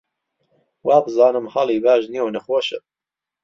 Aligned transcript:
وابزانم 0.87 1.45
حاڵی 1.53 1.77
باش 1.85 2.03
نییە 2.11 2.23
و 2.23 2.33
نەخۆشە 2.35 2.79